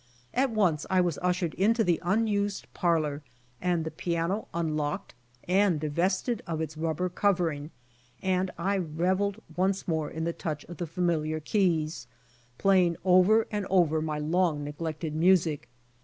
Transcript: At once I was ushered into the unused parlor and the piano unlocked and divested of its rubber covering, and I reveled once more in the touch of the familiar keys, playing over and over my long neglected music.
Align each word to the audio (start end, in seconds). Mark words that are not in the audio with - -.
At 0.33 0.49
once 0.49 0.87
I 0.89 0.99
was 0.99 1.19
ushered 1.21 1.53
into 1.53 1.83
the 1.83 1.99
unused 2.03 2.65
parlor 2.73 3.21
and 3.61 3.83
the 3.85 3.91
piano 3.91 4.47
unlocked 4.51 5.13
and 5.47 5.79
divested 5.79 6.41
of 6.47 6.59
its 6.59 6.75
rubber 6.75 7.07
covering, 7.07 7.69
and 8.19 8.49
I 8.57 8.79
reveled 8.79 9.39
once 9.55 9.87
more 9.87 10.09
in 10.09 10.23
the 10.23 10.33
touch 10.33 10.65
of 10.65 10.77
the 10.77 10.87
familiar 10.87 11.39
keys, 11.39 12.07
playing 12.57 12.97
over 13.05 13.45
and 13.51 13.67
over 13.69 14.01
my 14.01 14.17
long 14.17 14.63
neglected 14.63 15.13
music. 15.13 15.69